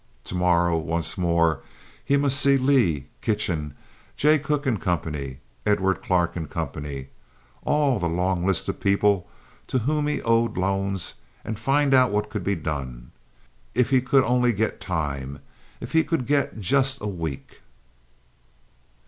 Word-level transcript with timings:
To 0.23 0.33
morrow, 0.35 0.79
once 0.79 1.15
more 1.15 1.61
he 2.03 2.17
must 2.17 2.39
see 2.41 2.57
Leigh, 2.57 3.05
Kitchen, 3.21 3.75
Jay 4.17 4.39
Cooke 4.39 4.63
& 4.81 4.81
Co., 4.81 5.13
Edward 5.63 6.01
Clark 6.01 6.33
& 6.49 6.49
Co.—all 6.49 7.99
the 7.99 8.09
long 8.09 8.43
list 8.43 8.67
of 8.67 8.79
people 8.79 9.27
to 9.67 9.77
whom 9.77 10.07
he 10.07 10.19
owed 10.23 10.57
loans 10.57 11.13
and 11.45 11.59
find 11.59 11.93
out 11.93 12.09
what 12.09 12.31
could 12.31 12.43
be 12.43 12.55
done. 12.55 13.11
If 13.75 13.91
he 13.91 14.01
could 14.01 14.23
only 14.23 14.53
get 14.53 14.81
time! 14.81 15.37
If 15.79 15.91
he 15.91 16.03
could 16.03 16.25
get 16.25 16.59
just 16.59 16.99
a 17.01 17.07
week! 17.07 17.61